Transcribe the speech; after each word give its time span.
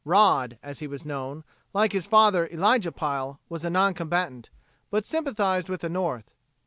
"Rod" 0.03 0.57
as 0.63 0.79
he 0.79 0.87
was 0.87 1.05
known, 1.05 1.43
like 1.75 1.91
his 1.91 2.07
father, 2.07 2.47
Elijah 2.47 2.91
Pile, 2.91 3.39
was 3.49 3.63
a 3.63 3.69
non 3.69 3.93
combatant, 3.93 4.49
but 4.89 5.05
sympathized 5.05 5.69
with 5.69 5.81
the 5.81 5.89
North. 5.89 6.31